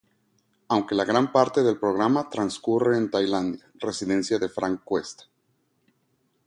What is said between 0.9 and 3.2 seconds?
la gran parte del programa transcurre en